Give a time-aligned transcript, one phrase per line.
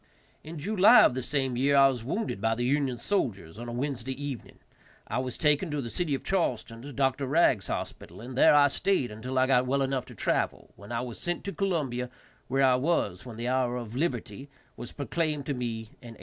[0.43, 3.71] In July of the same year I was wounded by the Union soldiers, on a
[3.71, 4.57] Wednesday evening.
[5.07, 7.27] I was taken to the city of Charleston, to Dr.
[7.27, 11.01] Regg's hospital, and there I stayed until I got well enough to travel, when I
[11.01, 12.09] was sent to Columbia,
[12.47, 16.17] where I was when the hour of liberty was proclaimed to me, in 1865.